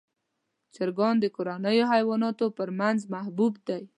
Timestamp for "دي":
3.67-3.81